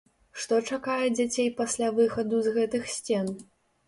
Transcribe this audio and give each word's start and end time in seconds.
Што 0.43 0.55
чакае 0.77 1.05
дзяцей 1.17 1.49
пасля 1.59 1.89
выхаду 1.97 2.39
з 2.47 2.55
гэтых 2.57 2.89
сцен? 2.95 3.29